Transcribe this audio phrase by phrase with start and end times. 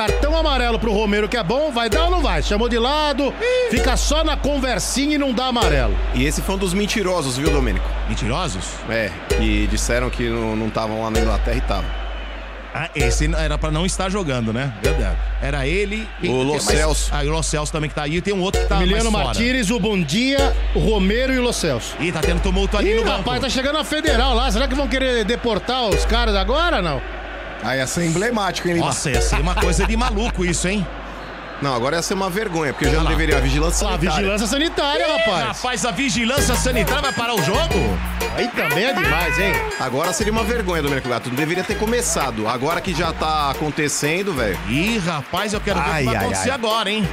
[0.00, 2.42] cartão amarelo pro Romero, que é bom, vai dar ou não vai?
[2.42, 3.34] Chamou de lado,
[3.70, 5.94] fica só na conversinha e não dá amarelo.
[6.14, 7.86] E esse foi um dos mentirosos, viu, Domênico?
[8.08, 8.64] Mentirosos?
[8.88, 11.90] É, que disseram que não estavam lá na Inglaterra e estavam.
[12.72, 14.72] Ah, esse era pra não estar jogando, né?
[14.80, 15.18] Verdade.
[15.42, 16.28] Era ele e.
[16.28, 17.10] O Lo Celso.
[17.12, 18.16] Ah, e o Lo Celso também que tá aí.
[18.16, 19.38] E tem um outro que tá Emiliano mais fora.
[19.38, 21.94] Martires, o Bom Dia, o Romero e o Lo Celso.
[22.00, 23.18] Ih, tá tendo tumulto ali Ih, no banco.
[23.18, 24.50] rapaz, tá chegando a federal lá.
[24.50, 27.02] Será que vão querer deportar os caras agora não?
[27.62, 28.86] Aí ia ser emblemático, hein, Lima?
[28.86, 30.86] Nossa, ia ser uma coisa de maluco isso, hein?
[31.60, 34.16] Não, agora ia ser uma vergonha, porque já não deveria a vigilância Ah, sanitária.
[34.16, 35.46] vigilância sanitária, rapaz.
[35.48, 37.98] Rapaz, a vigilância sanitária vai parar o jogo?
[38.34, 39.52] Aí também é demais, hein?
[39.78, 41.28] Agora seria uma vergonha, Domênico Gato.
[41.28, 42.48] Não deveria ter começado.
[42.48, 44.58] Agora que já tá acontecendo, velho.
[44.70, 46.54] Ih, rapaz, eu quero ver o Ai, que vai ai, acontecer ai.
[46.54, 47.06] agora, hein?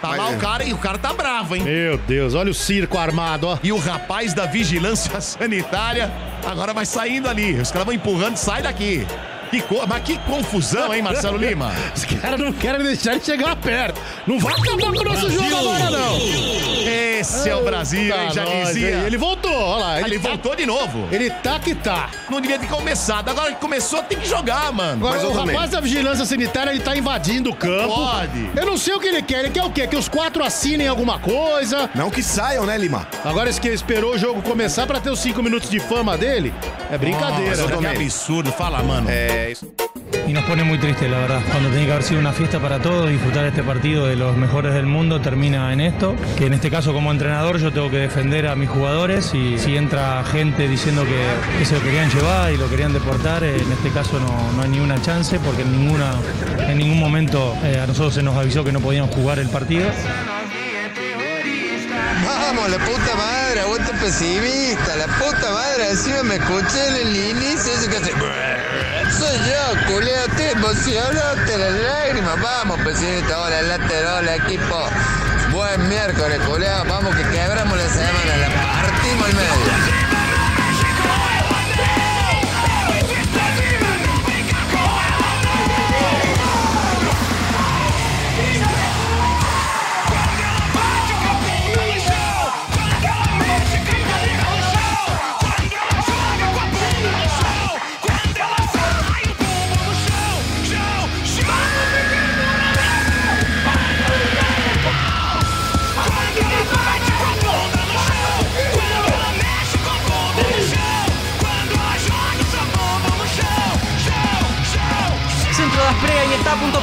[0.00, 0.36] Tá Mas lá é.
[0.36, 1.62] o cara e o cara tá bravo, hein?
[1.64, 3.58] Meu Deus, olha o circo armado, ó.
[3.64, 6.08] E o rapaz da vigilância sanitária
[6.46, 7.54] agora vai saindo ali.
[7.60, 9.04] Os caras vão empurrando, sai daqui.
[9.52, 9.86] Que co...
[9.86, 11.70] Mas que confusão, hein, Marcelo Lima?
[11.94, 14.00] Os caras não querem deixar ele chegar perto.
[14.26, 16.16] Não vai acabar com o nosso jogo agora, não.
[17.20, 18.30] Esse é o Brasil, hein?
[18.32, 18.96] Já Tá nós, dizia.
[18.96, 19.02] hein?
[19.06, 20.00] Ele voltou, olha lá.
[20.00, 21.06] Ele, Ele, tá, voltou de novo.
[21.12, 22.08] ele tá que tá.
[22.30, 23.28] Não devia ter começado.
[23.28, 25.06] Agora que começou, tem que jogar, mano.
[25.06, 27.94] Agora, o rapaz da vigilância sanitária, ele tá invadindo o campo.
[27.94, 28.50] Pode.
[28.56, 29.40] Eu não sei o que ele quer.
[29.40, 29.86] Ele quer o quê?
[29.86, 31.90] Que os quatro assinem alguma coisa.
[31.94, 33.06] Não que saiam, né, Lima?
[33.22, 36.54] Agora esse que esperou o jogo começar pra ter os cinco minutos de fama dele.
[36.90, 37.54] É brincadeira.
[37.56, 37.90] Nossa, né?
[37.90, 38.50] que absurdo.
[38.50, 39.08] Fala, mano.
[39.10, 39.41] É
[40.26, 41.40] Y nos pone muy triste, la verdad.
[41.50, 44.72] Cuando tiene que haber sido una fiesta para todos, disfrutar este partido de los mejores
[44.72, 46.14] del mundo termina en esto.
[46.38, 49.76] Que en este caso, como entrenador, yo tengo que defender a mis jugadores y si
[49.76, 53.72] entra gente diciendo que, que se lo querían llevar y lo querían deportar, eh, en
[53.72, 56.12] este caso no, no hay ni una chance porque en, ninguna,
[56.68, 59.88] en ningún momento eh, a nosotros se nos avisó que no podían jugar el partido.
[62.24, 67.72] Vamos, la puta madre, aguante pesimista, la puta madre, encima me escuché en el inicio,
[67.72, 68.12] ese que hace...
[69.32, 74.90] Yo, culeo, estoy emocionado, te las lágrimas, vamos pesimista, hola, lateral, hola, equipo.
[75.52, 79.81] Buen miércoles, culeo, vamos que quebramos la semana, la partimos al medio.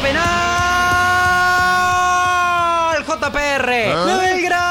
[0.02, 0.40] Penal.
[3.06, 3.70] JPR.
[3.70, 4.70] De Belgrano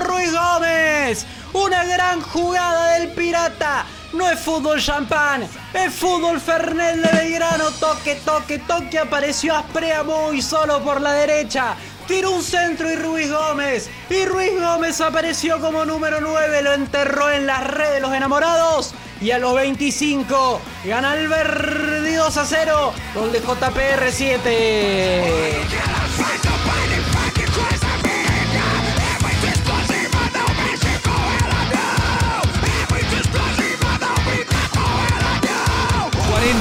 [0.00, 1.26] Ruiz Gómez.
[1.52, 3.84] Una gran jugada del Pirata.
[4.12, 7.70] No es fútbol champán, es fútbol Fernet de Belgrano.
[7.78, 8.98] Toque, toque, toque.
[8.98, 11.76] Apareció Asprea muy solo por la derecha.
[12.08, 13.88] Tiró un centro y Ruiz Gómez.
[14.08, 16.62] Y Ruiz Gómez apareció como número 9.
[16.62, 18.94] Lo enterró en las redes de los enamorados.
[19.22, 22.92] Y a los 25 gana el Verdi 2 a 0.
[23.14, 25.54] Gol de JPR 7.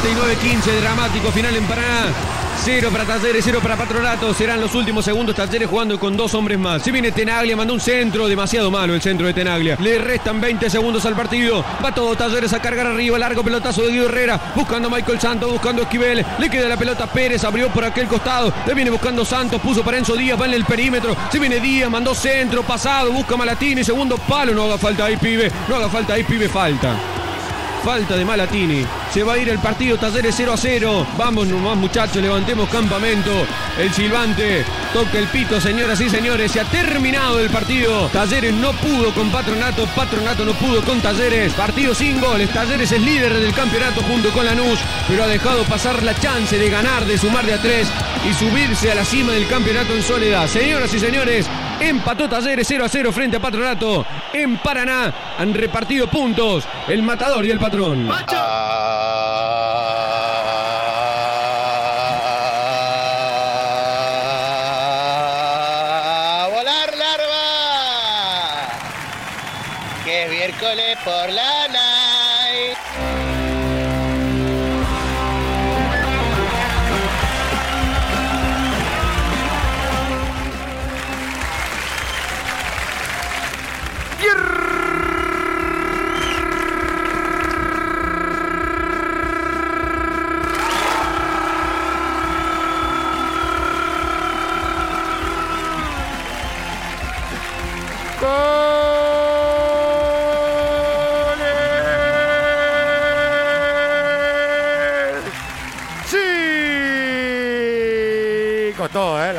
[0.01, 2.13] ...49-15, dramático final en Paraná...
[2.61, 4.33] Cero para Talleres, cero para Patronato.
[4.33, 5.35] Serán los últimos segundos.
[5.35, 6.83] Talleres jugando con dos hombres más.
[6.83, 8.27] Si viene Tenaglia, mandó un centro.
[8.27, 9.77] Demasiado malo el centro de Tenaglia.
[9.79, 11.63] Le restan 20 segundos al partido.
[11.83, 13.17] Va todo Talleres a cargar arriba.
[13.17, 14.39] Largo pelotazo de Guido Herrera.
[14.55, 16.25] Buscando a Michael Santos, buscando a Esquivel.
[16.37, 17.43] Le queda la pelota a Pérez.
[17.45, 18.53] Abrió por aquel costado.
[18.67, 19.61] Le viene buscando Santos.
[19.61, 20.39] Puso para Enzo Díaz.
[20.39, 21.15] Va en el perímetro.
[21.31, 22.63] Si viene Díaz, mandó centro.
[22.63, 23.11] Pasado.
[23.11, 23.83] Busca Malatini.
[23.83, 24.53] Segundo palo.
[24.53, 25.49] No haga falta ahí, pibe.
[25.69, 26.49] No haga falta ahí, pibe.
[26.49, 27.18] Falta.
[27.83, 28.85] Falta de Malatini.
[29.13, 31.07] Se va a ir el partido Talleres 0 a 0.
[31.17, 33.31] Vamos nomás muchachos, levantemos campamento.
[33.77, 36.51] El silbante toca el pito, señoras y señores.
[36.51, 38.07] Se ha terminado el partido.
[38.09, 39.85] Talleres no pudo con Patronato.
[39.95, 41.53] Patronato no pudo con Talleres.
[41.53, 42.49] Partido sin goles.
[42.49, 44.79] Talleres es líder del campeonato junto con Lanús.
[45.07, 47.87] Pero ha dejado pasar la chance de ganar, de sumar de a tres
[48.29, 50.47] y subirse a la cima del campeonato en soledad.
[50.47, 51.47] Señoras y señores,
[51.79, 54.05] empató Talleres 0 a 0 frente a Patronato.
[54.33, 58.09] En Paraná han repartido puntos el matador y el patrón.
[58.11, 59.08] ¡A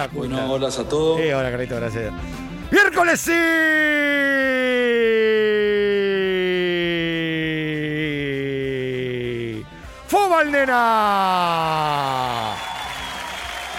[0.01, 0.37] La cuenta.
[0.47, 1.21] Bueno, hola a todos.
[1.21, 2.11] Sí, hola, Carlito, gracias.
[2.71, 3.33] ¡Miércoles sí!
[10.07, 11.35] ¡Fobal, nena!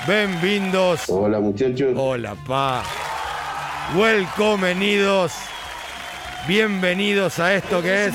[0.05, 1.05] Bienvenidos.
[1.09, 1.91] Hola muchachos.
[1.95, 2.83] Hola, pa.
[3.95, 5.33] Welcomenidos.
[6.47, 8.13] Bienvenidos a esto que es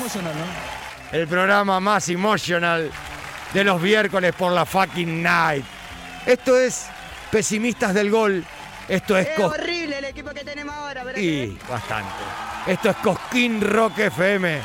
[1.11, 2.89] el programa más emotional
[3.53, 5.65] de los miércoles por la fucking night.
[6.25, 6.87] Esto es
[7.31, 8.43] Pesimistas del Gol.
[8.87, 12.09] Esto es Es Cos- horrible el equipo que tenemos ahora, pero Y bastante.
[12.67, 14.59] Esto es Cosquín Rock FM.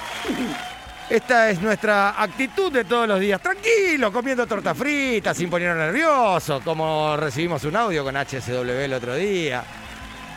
[1.11, 3.41] Esta es nuestra actitud de todos los días.
[3.43, 9.15] Tranquilo, comiendo torta frita, sin ponernos nervioso, como recibimos un audio con HSW el otro
[9.17, 9.63] día.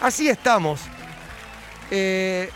[0.02, 0.82] Así estamos.
[1.92, 2.50] Eh,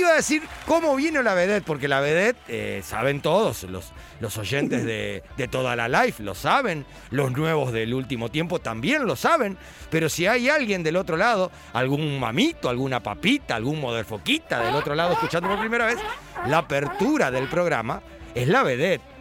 [0.00, 4.38] iba a decir cómo vino la vedette, porque la vedette, eh, saben todos, los, los
[4.38, 9.16] oyentes de, de toda la live lo saben, los nuevos del último tiempo también lo
[9.16, 9.58] saben,
[9.90, 14.94] pero si hay alguien del otro lado, algún mamito, alguna papita, algún moderfoquita del otro
[14.94, 15.98] lado escuchando por primera vez,
[16.46, 18.02] la apertura del programa
[18.34, 19.12] es la vedette.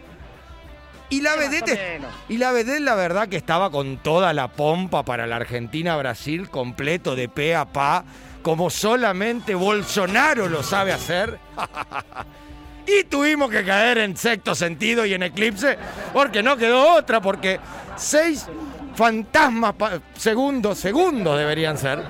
[1.09, 5.27] Y la vedette, y la vedette, la verdad que estaba con toda la pompa para
[5.27, 8.05] la Argentina-Brasil, completo de pe a pa,
[8.41, 11.39] como solamente Bolsonaro lo sabe hacer.
[12.87, 15.77] y tuvimos que caer en sexto sentido y en eclipse,
[16.13, 17.59] porque no quedó otra, porque
[17.95, 18.47] seis
[18.95, 19.75] fantasmas,
[20.17, 22.03] segundos, segundos deberían ser,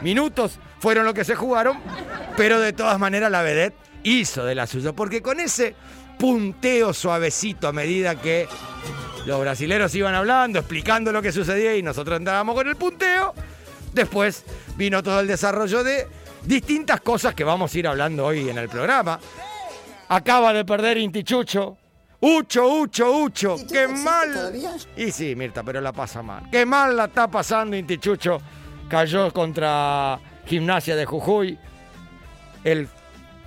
[0.00, 1.78] minutos fueron lo que se jugaron,
[2.36, 5.74] pero de todas maneras la vedette hizo de la suya, porque con ese
[6.18, 8.48] punteo suavecito a medida que
[9.26, 13.34] los brasileros iban hablando, explicando lo que sucedía y nosotros entrábamos con el punteo,
[13.92, 14.44] después
[14.76, 16.06] vino todo el desarrollo de
[16.44, 19.18] distintas cosas que vamos a ir hablando hoy en el programa.
[20.08, 21.76] Acaba de perder Intichucho.
[22.20, 23.56] Ucho, Ucho, Ucho.
[23.70, 24.54] Qué mal.
[24.96, 26.44] Y sí, Mirta, pero la pasa mal.
[26.50, 28.40] Qué mal la está pasando Intichucho.
[28.88, 31.58] Cayó contra Gimnasia de Jujuy.
[32.64, 32.88] El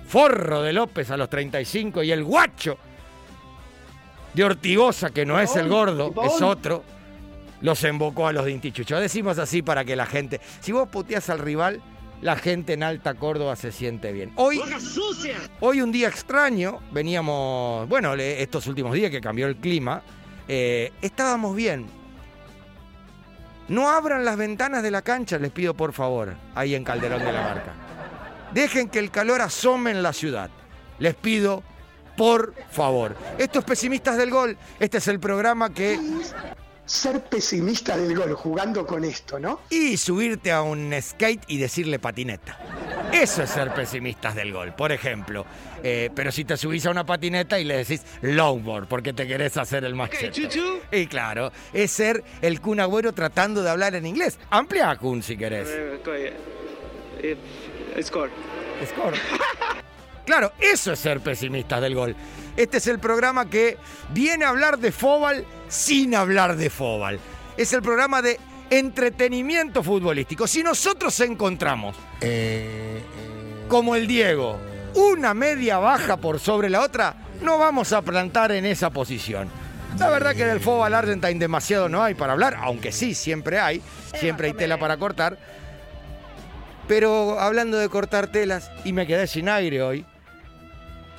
[0.06, 2.78] forro de López a los 35 y el guacho
[4.34, 6.82] de Ortigosa, que no es el gordo, es otro,
[7.60, 8.98] los embocó a los de Intichucho.
[8.98, 10.40] Decimos así para que la gente.
[10.60, 11.82] Si vos puteas al rival,
[12.22, 14.32] la gente en Alta Córdoba se siente bien.
[14.36, 14.60] Hoy,
[15.60, 20.02] hoy un día extraño, veníamos, bueno, estos últimos días que cambió el clima,
[20.48, 21.86] eh, estábamos bien.
[23.68, 27.32] No abran las ventanas de la cancha, les pido por favor, ahí en Calderón de
[27.32, 27.72] la Barca.
[28.52, 30.50] Dejen que el calor asome en la ciudad.
[30.98, 31.62] Les pido,
[32.16, 33.16] por favor.
[33.38, 35.98] Estos pesimistas del gol, este es el programa que
[36.90, 39.60] Ser pesimista del gol jugando con esto, ¿no?
[39.70, 42.58] y subirte a un skate y decirle patineta.
[43.12, 45.46] Eso es ser pesimistas del gol, por ejemplo.
[45.84, 49.56] Eh, pero si te subís a una patineta y le decís longboard porque te querés
[49.56, 50.48] hacer el machete.
[50.90, 54.40] Y claro, es ser el Kun Agüero tratando de hablar en inglés.
[54.50, 55.68] Amplia Kun si querés.
[58.02, 58.30] Score.
[58.84, 59.16] Score.
[60.30, 62.14] Claro, eso es ser pesimistas del gol.
[62.56, 63.76] Este es el programa que
[64.10, 67.18] viene a hablar de fútbol sin hablar de fútbol.
[67.56, 68.38] Es el programa de
[68.70, 70.46] entretenimiento futbolístico.
[70.46, 71.96] Si nosotros encontramos,
[73.66, 74.56] como el Diego,
[74.94, 79.48] una media baja por sobre la otra, no vamos a plantar en esa posición.
[79.98, 83.82] La verdad que del fútbol argentine demasiado no hay para hablar, aunque sí, siempre hay,
[84.14, 85.36] siempre hay tela para cortar.
[86.86, 90.06] Pero hablando de cortar telas, y me quedé sin aire hoy,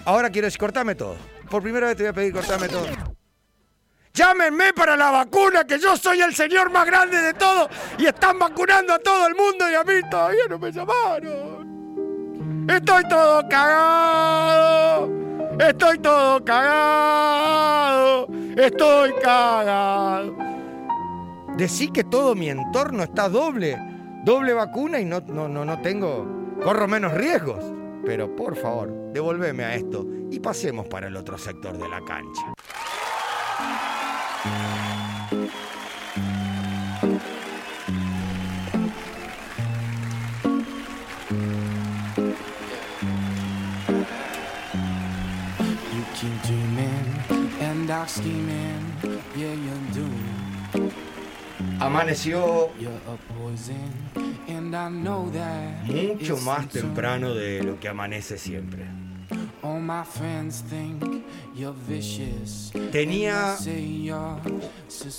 [0.06, 1.16] ahora quiero decir, cortame todo.
[1.50, 2.86] Por primera vez te voy a pedir cortame todo.
[4.14, 8.38] Llámenme para la vacuna, que yo soy el señor más grande de todo y están
[8.38, 12.68] vacunando a todo el mundo y a mí todavía no me llamaron.
[12.70, 15.10] Estoy todo cagado.
[15.60, 18.28] Estoy todo cagado.
[18.58, 20.36] Estoy cagado.
[21.56, 23.78] Decí que todo mi entorno está doble.
[24.24, 26.28] Doble vacuna y no, no, no, no tengo.
[26.62, 27.64] Corro menos riesgos.
[28.06, 32.54] Pero por favor, devolveme a esto y pasemos para el otro sector de la cancha.
[51.80, 52.70] Amaneció
[55.86, 59.01] mucho más temprano de lo que amanece siempre.
[62.92, 64.42] Tenía and they say you're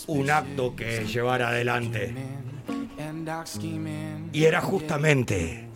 [0.09, 2.15] un acto que llevar adelante
[2.99, 4.31] and dark scheming.
[4.33, 5.69] y era justamente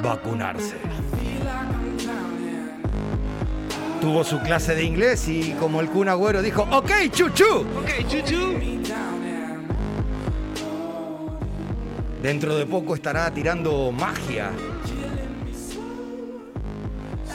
[0.00, 0.76] vacunarse.
[4.00, 7.66] Tuvo su clase de inglés y como el Kun Agüero dijo, ok, chuchu.
[7.82, 8.54] Okay, choo choo.
[12.22, 14.52] Dentro de poco estará tirando magia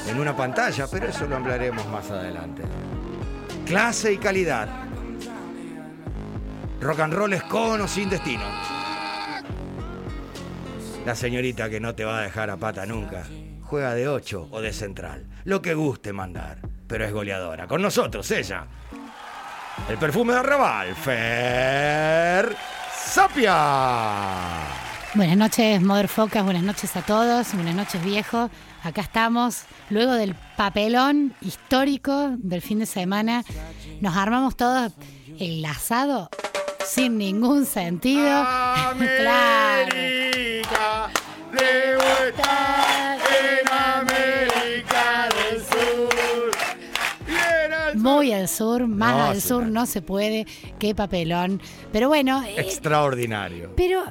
[0.08, 2.64] en una pantalla, pero eso lo hablaremos más adelante.
[3.66, 4.68] Clase y calidad.
[6.82, 8.44] Rock and roll es con o sin destino.
[11.06, 13.24] La señorita que no te va a dejar a pata nunca.
[13.64, 15.28] Juega de 8 o de central.
[15.46, 16.60] Lo que guste mandar.
[16.88, 17.68] Pero es goleadora.
[17.68, 18.66] Con nosotros, ella.
[19.90, 20.96] El perfume de Arrabal.
[20.96, 22.56] Fer
[22.94, 23.58] Sapia.
[25.14, 28.50] Buenas noches, Motherfocas, buenas noches a todos, buenas noches, viejo.
[28.84, 33.44] Acá estamos, luego del papelón histórico del fin de semana,
[34.02, 34.94] nos armamos todos
[35.40, 36.30] el asado
[36.86, 38.24] sin ningún sentido.
[39.20, 39.96] claro.
[39.96, 40.62] de
[41.96, 46.10] vuelta en América del Sur.
[47.98, 50.48] Muy al sur, más No, al sí, sur no se puede,
[50.80, 51.62] qué papelón.
[51.92, 53.74] Pero bueno, eh, Extraordinario.
[53.78, 54.02] pero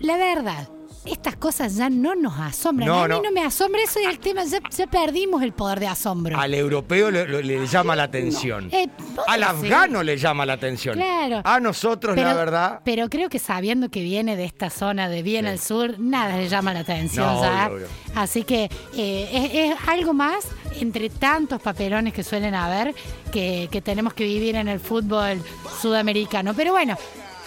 [0.00, 0.66] la verdad,
[1.10, 2.88] estas cosas ya no nos asombran.
[2.88, 3.22] No, a mí no.
[3.22, 3.30] no.
[3.32, 6.38] me asombra eso es el tema, ya, ya perdimos el poder de asombro.
[6.38, 8.68] Al europeo le, le- le llama la atención.
[8.72, 8.88] Eh,
[9.26, 10.94] Al afgano le llama la atención.
[10.94, 11.40] Claro.
[11.44, 12.80] A nosotros, la verdad.
[12.84, 16.48] Pero creo que sabiendo que viene de esta zona de bien al sur, nada le
[16.48, 17.66] llama la atención No, ya.
[17.66, 17.86] obvio, obvio.
[18.14, 20.46] Así que eh, es, es algo más
[20.80, 22.94] entre tantos papelones que suelen haber
[23.32, 25.42] que, que tenemos que vivir en el fútbol
[25.80, 26.54] sudamericano.
[26.54, 26.96] Pero bueno,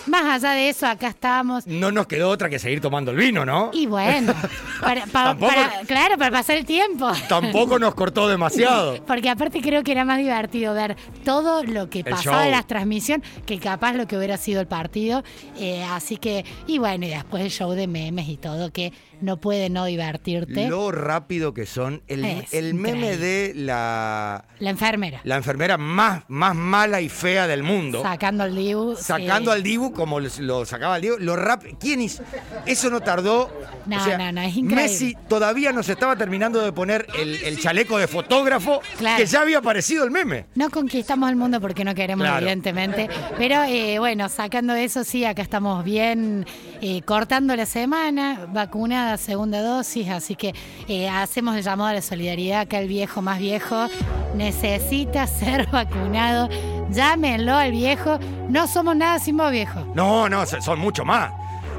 [0.07, 1.67] más allá de eso, acá estamos.
[1.67, 3.69] No nos quedó otra que seguir tomando el vino, ¿no?
[3.73, 4.33] Y bueno,
[4.81, 7.11] para, Tampoco- para- claro, para pasar el tiempo.
[7.29, 9.03] Tampoco nos cortó demasiado.
[9.07, 12.45] Porque aparte creo que era más divertido ver todo lo que pasaba show.
[12.45, 15.23] en la transmisión que capaz lo que hubiera sido el partido.
[15.57, 19.37] Eh, así que, y bueno, y después el show de memes y todo, que no
[19.37, 20.67] puede no divertirte.
[20.67, 22.01] Lo rápido que son.
[22.07, 25.21] El, el meme de la, La enfermera.
[25.23, 28.01] la enfermera más, más mala y fea del mundo.
[28.03, 28.95] Sacando al Dibu.
[28.95, 29.57] Sacando sí.
[29.57, 31.17] al Dibu como lo, lo sacaba el Dibu.
[31.19, 32.23] Lo rap ¿Quién hizo?
[32.65, 33.49] Eso no tardó.
[33.85, 34.83] No, o sea, no, no, es increíble.
[34.83, 39.17] Messi todavía nos estaba terminando de poner el, el chaleco de fotógrafo Claro.
[39.17, 40.45] que ya había aparecido el meme.
[40.55, 42.39] No conquistamos el mundo porque no queremos, Claro.
[42.39, 43.09] evidentemente.
[43.37, 46.45] Pero eh, bueno, sacando eso, sí, acá estamos bien
[46.81, 50.53] eh, cortando la semana, vacunada, segunda dosis, así que
[50.87, 52.61] eh, hacemos el llamado a la solidaridad.
[52.61, 53.87] Acá el viejo más viejo
[54.35, 56.49] necesita ser vacunado.
[56.89, 58.19] Llámenlo al viejo.
[58.49, 59.85] No somos nada sin vos, viejo.
[59.95, 61.31] No, no, se- son mucho más.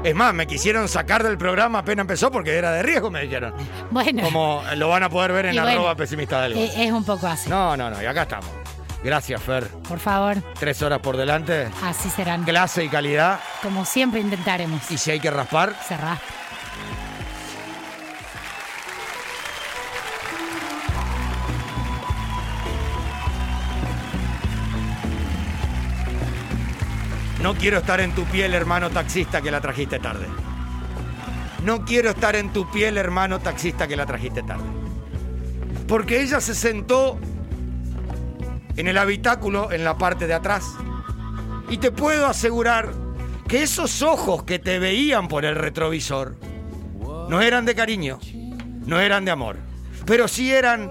[0.03, 3.53] Es más, me quisieron sacar del programa apenas empezó porque era de riesgo, me dijeron.
[3.89, 6.63] Bueno, Como lo van a poder ver en bueno, arroba pesimista del gol.
[6.63, 7.49] eh, es un poco así.
[7.49, 8.49] No, no, no, y acá estamos.
[9.01, 9.67] Gracias, Fer.
[9.87, 11.67] Por favor, Tres horas por delante.
[11.83, 12.43] así serán.
[12.43, 13.39] Clase y calidad.
[13.61, 14.89] Como siempre intentaremos.
[14.91, 16.17] Y si hay que raspar, Cerrar.
[27.43, 30.27] No quiero estar en tu piel, hermano taxista, que la trajiste tarde.
[31.65, 34.63] No quiero estar en tu piel, hermano taxista, que la trajiste tarde.
[35.85, 37.19] Porque ella se sentó
[38.77, 40.63] en el habitáculo en la parte de atrás.
[41.69, 42.93] Y te puedo asegurar
[43.49, 46.37] que esos ojos que te veían por el retrovisor
[47.27, 48.19] no eran de cariño,
[48.85, 49.57] no eran de amor,
[50.05, 50.89] pero sí eran,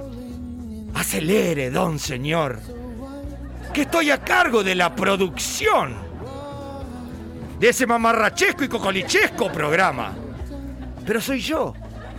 [0.93, 2.61] acelere, don señor,
[3.73, 6.02] que estoy a cargo de la producción
[7.63, 10.13] de ese mamarrachesco y cocolichesco programa.
[11.07, 11.73] Pero soy yo,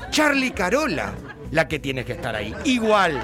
[0.09, 1.13] Charlie Carola,
[1.51, 2.55] la que tiene que estar ahí.
[2.63, 3.21] Igual,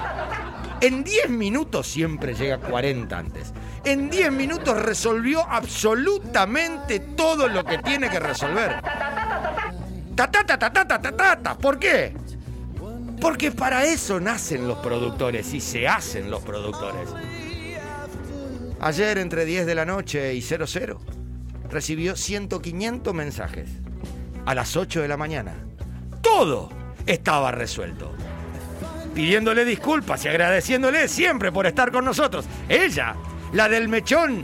[0.81, 3.53] en 10 minutos siempre llega 40 antes.
[3.85, 8.81] En 10 minutos resolvió absolutamente todo lo que tiene que resolver.
[10.13, 11.57] Ta ta ta ta ta ta ta, ta.
[11.57, 12.13] ¿Por qué?
[13.21, 17.07] Porque para eso nacen los productores y se hacen los productores.
[18.81, 21.18] Ayer entre 10 de la noche y 00
[21.69, 23.69] recibió 100 500 mensajes.
[24.45, 25.53] A las 8 de la mañana.
[26.21, 26.69] Todo
[27.05, 28.13] estaba resuelto.
[29.13, 32.45] Pidiéndole disculpas y agradeciéndole siempre por estar con nosotros.
[32.67, 33.15] Ella,
[33.53, 34.43] la del mechón.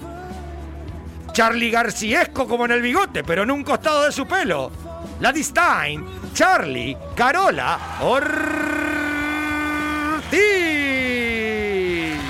[1.32, 4.72] Charlie Garciesco como en el bigote, pero en un costado de su pelo.
[5.20, 8.56] La Stein, Charlie, Carola, Ortiz.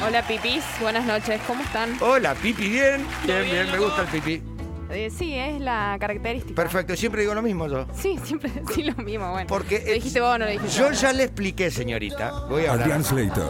[0.05, 1.97] Hola pipis, buenas noches, ¿cómo están?
[1.99, 3.05] Hola, Pipi, bien.
[3.25, 4.54] Bien, bien, me gusta el Pipi.
[4.89, 6.55] Eh, sí, es la característica.
[6.55, 7.85] Perfecto, siempre digo lo mismo yo.
[7.93, 9.47] Sí, siempre sí lo mismo, bueno.
[9.47, 11.01] Porque ¿Lo dijiste vos o no lo dijiste Yo vos?
[11.01, 12.31] ya le expliqué, señorita.
[12.49, 12.91] Voy a hablar.
[12.91, 13.43] Adrián Slater.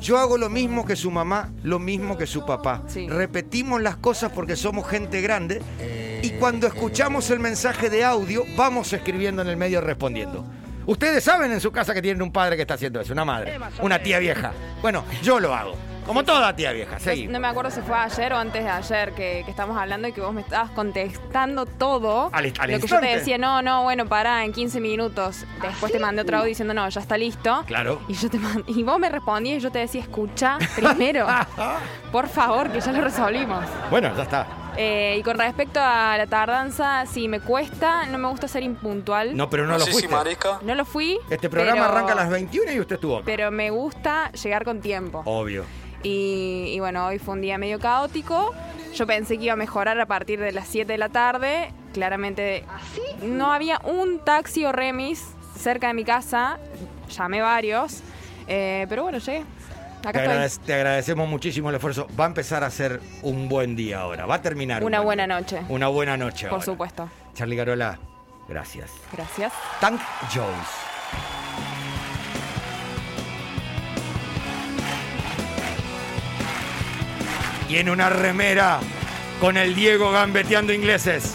[0.00, 2.82] Yo hago lo mismo que su mamá, lo mismo que su papá.
[2.86, 3.08] Sí.
[3.08, 5.60] Repetimos las cosas porque somos gente grande
[6.22, 10.44] y cuando escuchamos el mensaje de audio vamos escribiendo en el medio respondiendo.
[10.86, 13.58] Ustedes saben en su casa que tienen un padre que está haciendo eso, una madre,
[13.82, 14.52] una tía vieja.
[14.80, 15.74] Bueno, yo lo hago.
[16.08, 17.32] Como toda tía vieja, No, seguimos.
[17.32, 20.12] no me acuerdo si fue ayer o antes de ayer que, que estamos hablando y
[20.12, 22.30] que vos me estabas contestando todo.
[22.32, 25.44] Al- al lo que yo te decía, no, no, bueno, pará, en 15 minutos.
[25.62, 27.62] Después te mandé otro audio diciendo, no, ya está listo.
[27.66, 28.00] Claro.
[28.08, 31.26] Y yo te mand- y vos me respondías y yo te decía, escucha primero.
[32.12, 33.64] Por favor, que ya lo resolvimos.
[33.90, 34.46] Bueno, ya está.
[34.80, 39.36] Eh, y con respecto a la tardanza, sí, me cuesta, no me gusta ser impuntual.
[39.36, 40.08] No, pero no, lo fuiste.
[40.62, 41.18] No lo fui.
[41.28, 43.24] Este programa pero- arranca a las 21 y usted estuvo acá.
[43.26, 45.22] Pero me gusta llegar con tiempo.
[45.24, 45.64] Obvio.
[46.02, 48.54] Y, y bueno, hoy fue un día medio caótico.
[48.94, 51.72] Yo pensé que iba a mejorar a partir de las 7 de la tarde.
[51.92, 52.64] Claramente
[53.22, 55.24] no había un taxi o remis
[55.56, 56.58] cerca de mi casa.
[57.10, 58.02] Llamé varios.
[58.46, 59.44] Eh, pero bueno, llegué.
[60.02, 62.06] Te, agradec- agradecemos muchísimo el esfuerzo.
[62.18, 64.26] Va a empezar a ser un buen día ahora.
[64.26, 64.82] Va a terminar.
[64.82, 65.40] un Una buen buena día.
[65.40, 65.62] noche.
[65.68, 66.64] Una buena noche Por ahora.
[66.64, 67.08] supuesto.
[67.34, 67.98] Charlie Garola,
[68.48, 68.92] gracias.
[69.12, 69.52] Gracias.
[69.80, 70.00] Tank
[70.32, 71.37] Jones.
[77.68, 78.80] Y en una remera
[79.40, 81.34] con el Diego gambeteando ingleses.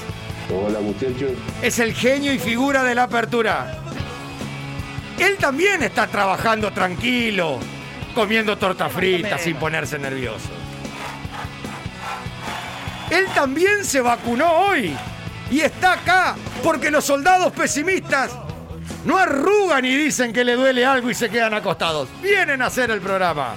[0.51, 1.31] Hola muchachos.
[1.61, 3.79] Es el genio y figura de la apertura.
[5.19, 7.59] Él también está trabajando tranquilo,
[8.15, 10.49] comiendo torta frita sin ponerse nervioso.
[13.09, 14.95] Él también se vacunó hoy
[15.51, 18.31] y está acá porque los soldados pesimistas
[19.05, 22.09] no arrugan y dicen que le duele algo y se quedan acostados.
[22.21, 23.53] Vienen a hacer el programa.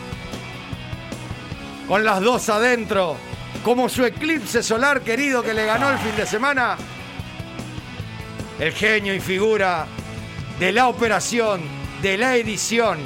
[1.89, 3.17] Con las dos adentro,
[3.65, 6.77] como su eclipse solar querido que le ganó el fin de semana.
[8.59, 9.87] El genio y figura
[10.59, 11.61] de la operación,
[12.03, 12.99] de la edición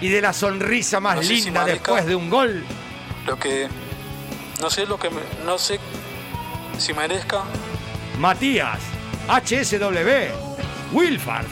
[0.00, 2.64] y de la sonrisa más No sé si linda después de un gol.
[3.26, 3.68] Lo que.
[4.60, 5.08] No sé lo que.
[5.10, 5.78] me- no sé
[6.78, 7.44] si merezca.
[8.18, 8.78] Matías
[9.28, 10.32] HSW
[10.92, 11.46] Wilfard,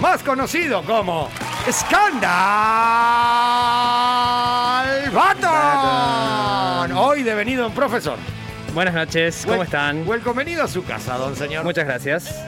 [0.00, 1.28] más conocido como
[1.70, 2.30] Scandal
[5.10, 6.92] Button.
[6.96, 8.18] Hoy devenido un profesor.
[8.74, 10.06] Buenas noches, ¿cómo Wel- están?
[10.06, 11.64] Welcome venido a su casa, don señor.
[11.64, 12.44] Muchas gracias.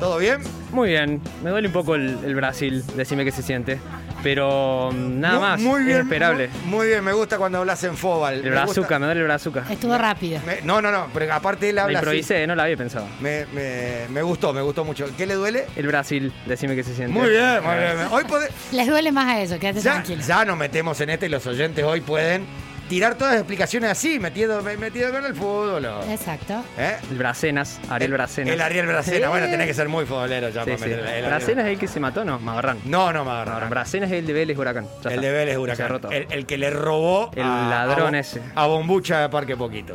[0.00, 0.40] ¿Todo bien?
[0.72, 3.78] Muy bien, me duele un poco el, el Brasil, decime qué se siente.
[4.22, 6.48] Pero mm, nada Muy- más, muy bien, inesperable.
[6.64, 8.34] Muy, muy bien, me gusta cuando hablas en Fobal.
[8.34, 9.64] El Me gusta- brazuca, me duele el brazuca.
[9.70, 10.40] Estuvo rápido.
[10.46, 12.04] me- no, no, no, pero aparte él La habla así.
[12.06, 13.06] improvisé, no la había pensado.
[13.20, 15.06] Me, me- me gustó, me gustó mucho.
[15.16, 15.66] ¿Qué le duele?
[15.76, 17.12] El Brasil, decime qué se siente.
[17.18, 17.96] Muy bien, muy bien.
[18.10, 20.22] Hoy pode- Les duele más a eso, quédate ya, tranquilo.
[20.26, 22.44] ya nos metemos en este y los oyentes hoy pueden
[22.90, 25.84] tirar todas las explicaciones así, metido, me- metido con el fútbol.
[25.86, 26.62] o- Exacto.
[26.76, 26.96] ¿Eh?
[27.10, 28.52] El Bracenas, Ariel Bracenas.
[28.52, 30.84] El Ariel Bracena, bueno, tenés que ser muy futbolero ya Sí, para sí.
[30.84, 31.26] meter el- el Ariel.
[31.26, 32.40] Bracenas es el que se mató, ¿no?
[32.40, 32.78] Magarrán.
[32.84, 33.70] No, no, Magarrán.
[33.70, 34.86] Bracenas es el de Vélez Huracán.
[35.04, 35.98] Ya El de Vélez Huracán.
[36.12, 38.42] El, el que le robó El a- ladrón a, ese.
[38.56, 39.94] A Bombucha de Parque Poquito.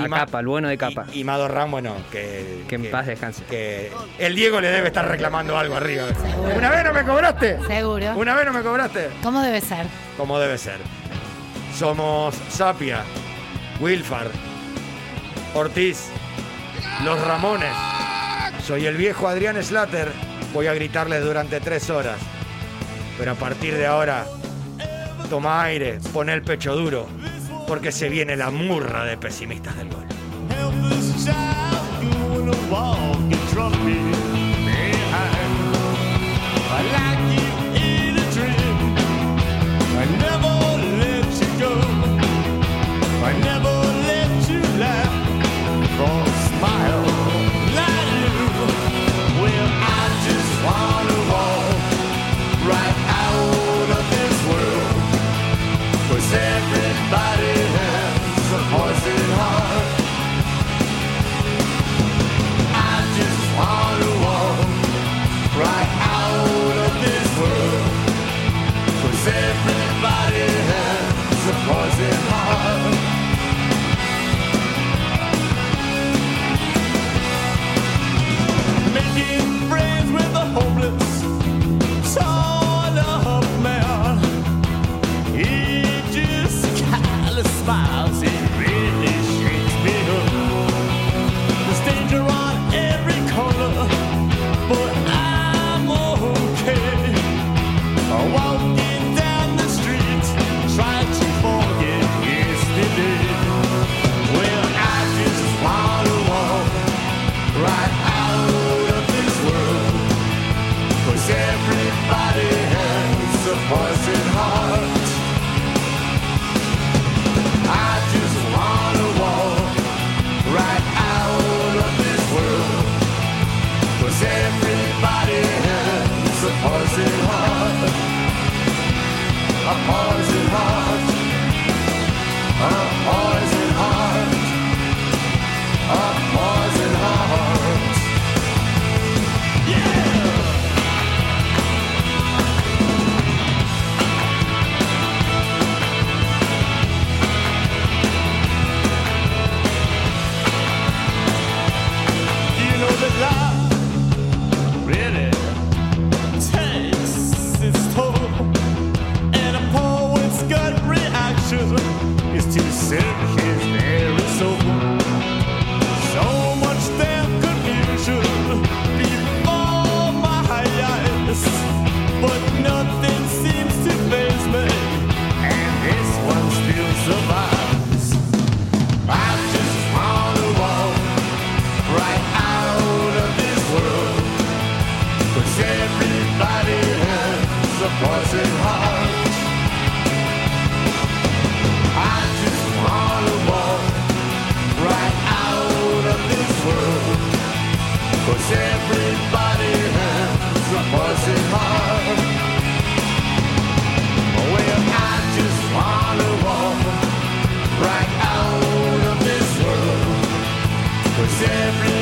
[0.00, 1.04] A Ma- Capa, el bueno de Capa.
[1.12, 2.64] Y, y Madorrán, bueno, que.
[2.66, 3.44] Que en paz descanse.
[3.44, 6.06] Que el Diego le debe estar reclamando algo arriba.
[6.56, 7.58] ¿Una vez no me cobraste?
[7.68, 8.12] Seguro.
[8.16, 9.10] ¿Una vez no me cobraste?
[9.22, 9.86] ¿Cómo debe ser?
[10.16, 10.78] Como debe ser.
[11.78, 13.02] Somos Sapia,
[13.80, 14.30] Wilfar,
[15.54, 16.08] Ortiz,
[17.04, 17.74] Los Ramones.
[18.66, 20.12] Soy el viejo Adrián Slater.
[20.52, 22.18] Voy a gritarles durante tres horas.
[23.18, 24.26] Pero a partir de ahora,
[25.30, 27.06] toma aire, pon el pecho duro,
[27.66, 30.06] porque se viene la murra de pesimistas del gol.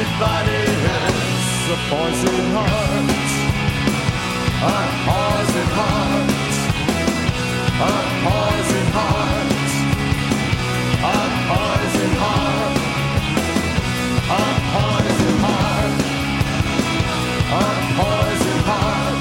[0.01, 3.21] Everybody has a poison heart.
[4.65, 6.31] A poison heart.
[7.85, 7.93] A
[8.25, 9.51] poison heart.
[11.05, 11.17] A
[11.51, 12.77] poison heart.
[14.31, 16.01] A poison heart.
[17.53, 17.63] A
[17.99, 19.21] poison heart.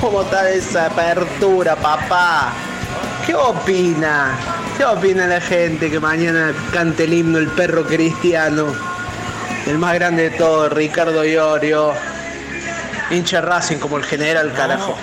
[0.00, 2.52] ¿Cómo está esa apertura, papá?
[3.24, 4.57] ¿Qué opina?
[4.78, 8.72] ¿Qué opina la gente que mañana cante el himno el perro cristiano?
[9.66, 11.94] El más grande de todos, Ricardo Iorio.
[13.10, 14.96] Hincha Racing como el general, carajo.